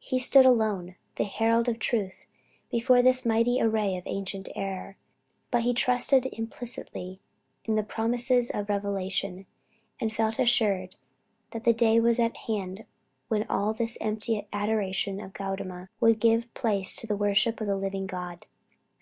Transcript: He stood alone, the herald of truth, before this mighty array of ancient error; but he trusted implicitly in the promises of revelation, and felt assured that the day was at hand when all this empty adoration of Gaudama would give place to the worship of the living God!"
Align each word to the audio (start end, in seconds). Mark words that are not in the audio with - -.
He 0.00 0.18
stood 0.18 0.46
alone, 0.46 0.94
the 1.16 1.24
herald 1.24 1.68
of 1.68 1.78
truth, 1.78 2.24
before 2.70 3.02
this 3.02 3.26
mighty 3.26 3.60
array 3.60 3.98
of 3.98 4.06
ancient 4.06 4.48
error; 4.56 4.96
but 5.50 5.64
he 5.64 5.74
trusted 5.74 6.24
implicitly 6.32 7.20
in 7.66 7.74
the 7.74 7.82
promises 7.82 8.50
of 8.50 8.70
revelation, 8.70 9.44
and 10.00 10.10
felt 10.14 10.38
assured 10.38 10.96
that 11.50 11.64
the 11.64 11.74
day 11.74 12.00
was 12.00 12.18
at 12.18 12.34
hand 12.48 12.86
when 13.28 13.42
all 13.50 13.74
this 13.74 13.98
empty 14.00 14.48
adoration 14.50 15.20
of 15.20 15.34
Gaudama 15.34 15.90
would 16.00 16.20
give 16.20 16.54
place 16.54 16.96
to 16.96 17.06
the 17.06 17.14
worship 17.14 17.60
of 17.60 17.66
the 17.66 17.76
living 17.76 18.06
God!" 18.06 18.46